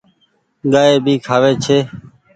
[0.71, 1.77] گآئي ڀي کآوي ڇي۔